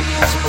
[0.00, 0.48] Jesus.